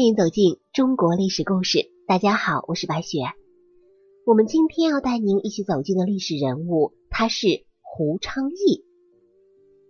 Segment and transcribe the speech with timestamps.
[0.00, 1.92] 欢迎走进中国历史故事。
[2.06, 3.18] 大家好，我是白雪。
[4.24, 8.82] 我们今天要带您一起走进的历史人物，他是胡昌义。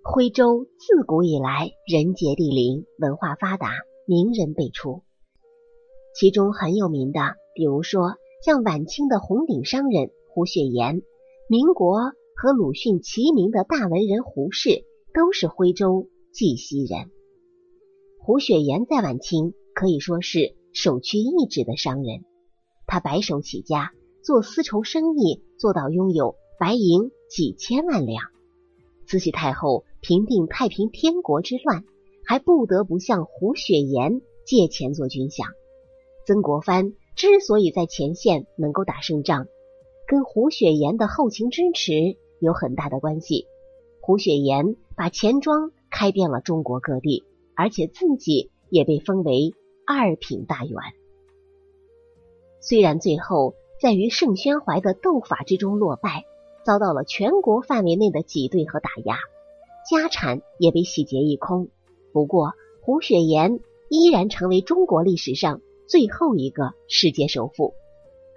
[0.03, 3.71] 徽州自古以来人杰地灵，文化发达，
[4.05, 5.05] 名人辈出。
[6.19, 7.21] 其中很有名的，
[7.55, 11.03] 比如说像晚清的红顶商人胡雪岩，
[11.49, 12.01] 民国
[12.35, 14.83] 和鲁迅齐名的大文人胡适，
[15.15, 17.13] 都是徽州绩溪人。
[18.19, 22.25] 胡雪岩在晚清可以说是首屈一指的商人，
[22.87, 28.25] 他白手起家做丝绸生意，做到拥有白银几千万两。
[29.07, 31.85] 慈禧太后平定太平天国之乱，
[32.25, 35.45] 还不得不向胡雪岩借钱做军饷。
[36.27, 39.47] 曾国藩之所以在前线能够打胜仗，
[40.07, 43.47] 跟胡雪岩的后勤支持有很大的关系。
[44.01, 47.25] 胡雪岩把钱庄开遍了中国各地。
[47.57, 49.53] 而且自己也被封为
[49.93, 50.77] 二品大员。
[52.61, 56.27] 虽然最后在与盛宣怀的斗法之中落败，
[56.65, 59.17] 遭到了全国范围内的挤兑和打压，
[59.91, 61.71] 家产也被洗劫一空。
[62.13, 67.75] 不过，胡雪岩依然成为中国历史上最后一个世界首富。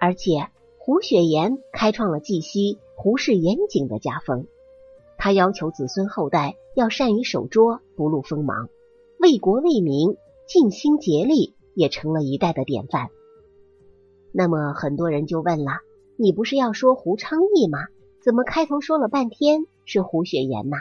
[0.00, 4.48] 而且，胡雪岩开创了绩溪胡氏严谨的家风，
[5.16, 8.68] 他要求子孙后代要善于守拙，不露锋芒。
[9.20, 13.08] 为国为民尽心竭力，也成了一代的典范。
[14.32, 15.72] 那么很多人就问了：
[16.16, 17.78] 你不是要说胡昌义吗？
[18.20, 20.76] 怎么开头说了半天是胡雪岩呢？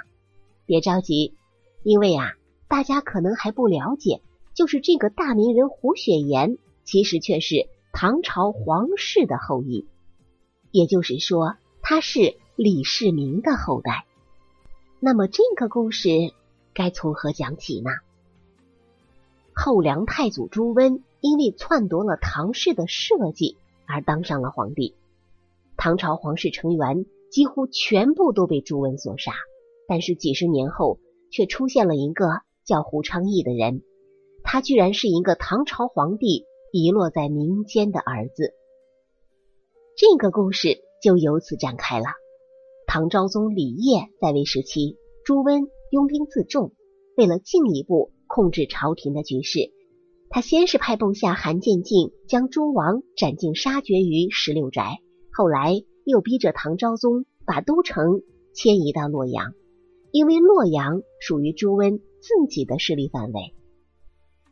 [0.66, 1.36] 别着急，
[1.84, 2.32] 因为啊，
[2.68, 4.22] 大家可能还不了解，
[4.54, 9.88] 就是这个大名人胡雪岩，其实却是唐朝皇室的后裔，
[10.72, 14.06] 也就是说，他是李世民的后代。
[15.00, 16.10] 那么这个故事
[16.74, 17.92] 该从何讲起呢？
[19.56, 24.96] 后梁太祖朱温因为篡夺了唐氏的社稷而当上了皇帝，
[25.78, 29.32] 唐朝皇室成员几乎全部都被朱温所杀。
[29.88, 30.98] 但是几十年后，
[31.30, 33.84] 却出现了一个叫胡昌义的人，
[34.42, 38.54] 他居然是一个唐朝皇帝遗落在民间的儿子。
[39.98, 42.06] 这个故事就由此展开了。
[42.88, 46.72] 唐昭宗李晔在位时期，朱温拥兵自重，
[47.18, 48.13] 为了进一步。
[48.34, 49.72] 控制朝廷的局势，
[50.32, 54.98] 他先是派部下韩建进将诸王斩尽杀绝于十六宅，
[55.32, 58.24] 后来又逼着唐昭宗把都城
[58.56, 59.54] 迁移到洛阳，
[60.10, 63.54] 因为洛阳属于朱温自己的势力范围。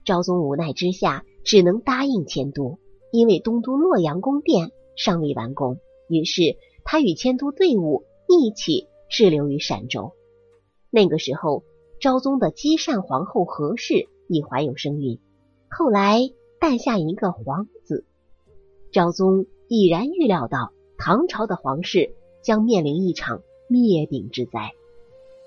[0.05, 2.77] 昭宗无奈之下，只能答应迁都，
[3.11, 10.11] 因为东都洛阳宫殿尚未完工，于是他与迁都队伍一起滞留于陕州。
[10.91, 11.63] 那个时候。
[12.01, 15.19] 昭宗的姬善皇后何氏已怀有身孕，
[15.69, 18.05] 后来诞下一个皇子。
[18.91, 24.71] 昭宗已然预料到唐朝的皇室将面临一场灭顶之灾，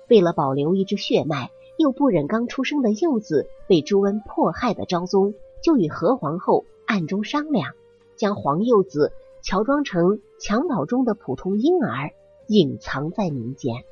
[0.07, 7.73] 为了保留一支血脉，又不忍刚出生的幼子被朱温迫害的昭宗，就与何皇后暗中商量，
[8.15, 9.11] 将皇幼子
[9.43, 12.13] 乔装成襁褓中的普通婴儿，
[12.47, 13.83] 隐藏在民间。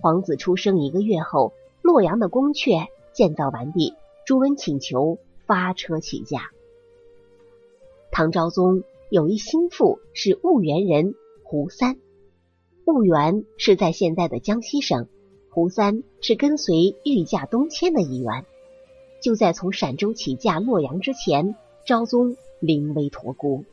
[0.00, 1.52] 皇子出生一个月后。
[1.82, 3.94] 洛阳的宫阙建造完毕，
[4.24, 6.50] 朱温请求发车起驾。
[8.12, 11.96] 唐昭宗有一心腹是婺源人胡三，
[12.86, 15.08] 婺源是在现在的江西省，
[15.50, 18.46] 胡三是跟随御驾东迁的一员。
[19.20, 23.64] 就在从陕州起驾洛阳之前，昭宗临危托孤，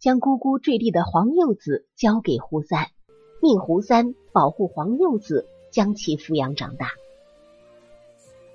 [0.00, 2.88] 将姑姑坠地的皇幼子交给胡三，
[3.40, 6.88] 命胡三保护皇幼子，将其抚养长大。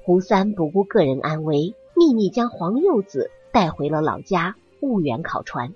[0.10, 5.76] 胡三不顾个人安危，秘密将黄幼子带回了老家婺源考川。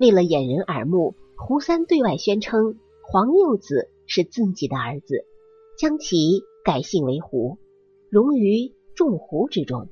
[0.00, 5.26] 为了掩人耳目，胡三对外宣称黄幼子是自己的儿子，
[5.78, 7.58] 将其改姓为胡，
[8.08, 9.90] 融于众胡之中，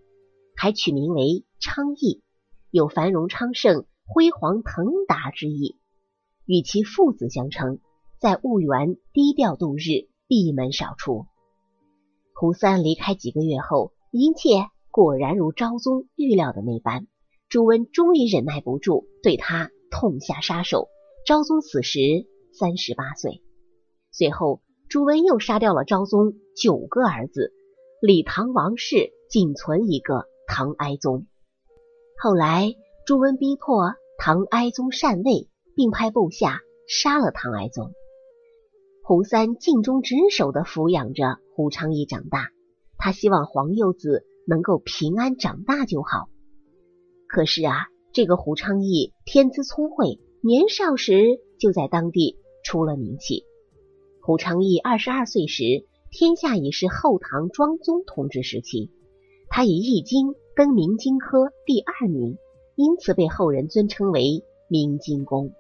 [0.57, 2.23] 还取名为昌邑，
[2.71, 5.77] 有繁荣昌盛、辉煌腾达之意，
[6.47, 7.81] 与其父子相称，
[8.19, 11.27] 在婺源低调度日，闭门少出。
[12.37, 17.07] 胡三离开几个月后，一切果然如昭宗预料的那般。
[17.49, 20.89] 朱温终于忍耐不住，对他痛下杀手。
[21.25, 22.01] 昭宗死时
[22.53, 23.41] 三十八岁。
[24.11, 27.53] 随后，朱温又杀掉了昭宗九个儿子，
[28.03, 31.29] 李唐王室仅存一个唐哀宗。
[32.21, 32.75] 后来，
[33.07, 37.93] 朱温逼迫唐哀宗禅位，并派部下杀了唐哀宗。
[39.07, 42.49] 胡三尽忠职守的抚养着胡昌义长大，
[42.97, 46.31] 他希望黄幼子能够平安长大就好。
[47.29, 53.45] 可是啊，这个胡昌义天资聪慧，年少时就在当地出了名气。
[54.23, 55.63] 胡昌义二十二岁时，
[56.11, 58.91] 天下已是后唐庄宗统治时期，
[59.51, 62.39] 他以《易经》登明经科第二名，
[62.75, 65.53] 因此被后人尊称为明经公。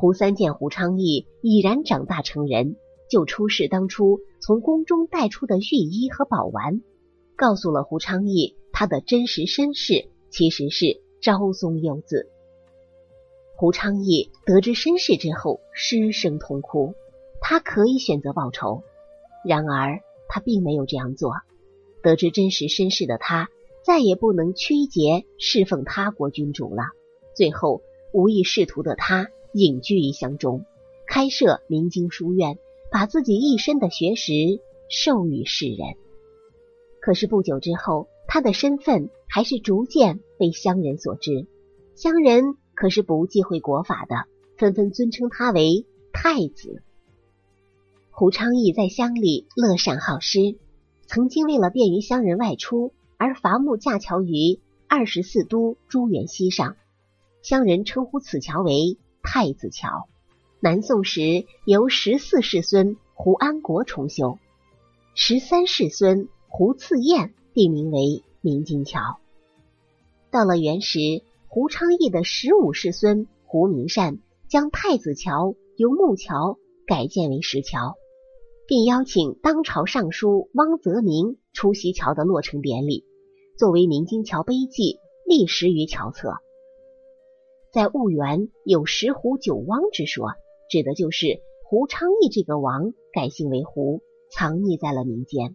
[0.00, 2.76] 胡三见胡昌义已然长大成人，
[3.10, 6.80] 就出示当初从宫中带出的御医和宝丸，
[7.36, 12.30] 告诉了胡昌义他的真实身世其实是昭宗幼子。
[13.58, 16.94] 胡昌义得知身世之后，失声痛哭。
[17.42, 18.82] 他可以选择报仇，
[19.44, 20.00] 然而
[20.30, 21.34] 他并没有这样做。
[22.02, 23.50] 得知真实身世的他，
[23.84, 26.84] 再也不能屈节侍奉他国君主了。
[27.36, 27.82] 最后，
[28.14, 29.28] 无意仕途的他。
[29.52, 30.64] 隐居于乡中，
[31.06, 32.58] 开设明经书院，
[32.90, 34.32] 把自己一身的学识
[34.88, 35.96] 授予世人。
[37.00, 41.46] 可是不久之后，他的身份还是逐渐被乡人所知。
[41.96, 44.26] 乡人可是不忌讳国法的，
[44.56, 46.82] 纷纷尊称他为太子。
[48.10, 50.38] 胡昌义在乡里乐善好施，
[51.06, 56.76] 曾经为了便于乡人外出，而伐木架桥于二十四都朱元溪上，
[57.42, 58.98] 乡人称呼此桥为。
[59.22, 60.08] 太子桥，
[60.60, 64.38] 南宋时由十四世孙胡安国重修，
[65.14, 69.20] 十三世孙胡次彦定名为明经桥。
[70.30, 70.98] 到了元时，
[71.48, 74.18] 胡昌义的十五世孙胡明善
[74.48, 77.96] 将太子桥由木桥改建为石桥，
[78.66, 83.04] 并邀请当朝尚书汪泽民出席桥的落成典礼，
[83.58, 86.34] 作为明经桥碑记立石于桥侧。
[87.72, 90.32] 在婺源有十胡九汪之说，
[90.68, 94.00] 指的就是胡昌义这个王改姓为胡，
[94.32, 95.54] 藏匿在了民间。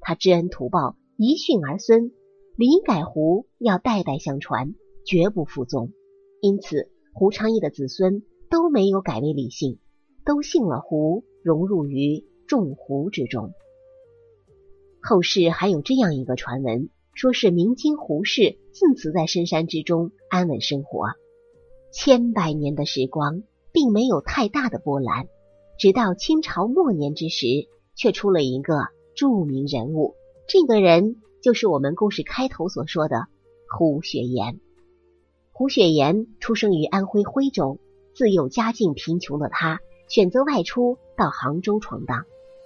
[0.00, 2.12] 他知恩图报，遗训儿孙，
[2.56, 5.90] 李改胡要代代相传，绝不服宗。
[6.40, 9.80] 因此，胡昌义的子孙都没有改为李姓，
[10.24, 13.52] 都姓了胡，融入于众胡之中。
[15.02, 21.08] 后世还有这样一个传闻，说是明经胡氏自此在深山之中安稳生活。
[21.90, 23.42] 千百年的时光，
[23.72, 25.28] 并没有太大的波澜。
[25.78, 27.46] 直到清朝末年之时，
[27.94, 30.14] 却出了一个著名人物。
[30.46, 33.26] 这个人就是我们故事开头所说的
[33.68, 34.60] 胡雪岩。
[35.52, 37.78] 胡雪岩出生于安徽徽州，
[38.14, 42.24] 自幼家境贫穷的他，选择外出到杭州闯荡。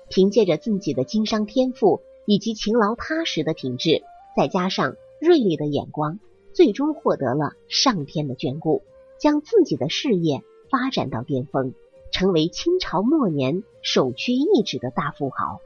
[0.08, 4.02] 凭借着自己的经商天赋以及勤劳踏实的品质，
[4.36, 6.18] 再加上锐利的眼光，
[6.52, 8.82] 最终获得了上天的眷顾。
[9.22, 11.74] 将自己的事业发展到巅峰，
[12.10, 15.60] 成为清朝末年首屈一指的大富豪。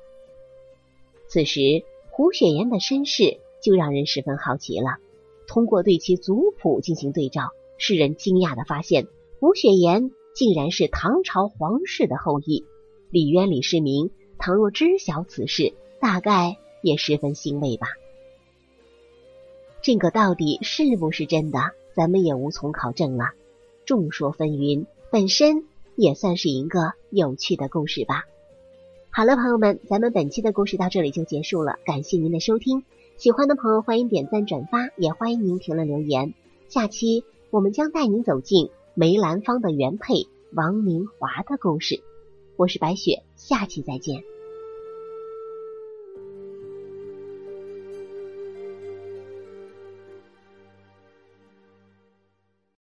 [1.27, 4.99] 此时，胡雪岩的身世就让人十分好奇了。
[5.47, 7.49] 通过对其族谱进行对照，
[7.79, 9.07] 世人惊讶的发现，
[9.41, 12.67] 胡雪岩竟然是唐朝皇室的后裔。
[13.09, 17.87] 李渊、李世民倘若知晓此事，大概也十分欣慰吧。
[19.81, 21.59] 这个到底是不是真的，
[21.95, 23.31] 咱们也无从考证了。
[23.87, 25.65] 众说纷纭，本身
[25.95, 28.25] 也算是一个有趣的故事吧。
[29.11, 32.85] 好了，朋友们，咱们本期的故事到这里就结束了，感谢您的收听。
[33.17, 36.35] 喜欢的朋友欢迎点赞转发，也欢迎您评论留言。
[36.69, 42.03] 下期我们将带您走进梅兰芳的原配王明华的故事。
[42.57, 44.36] 我是白雪，下期再见。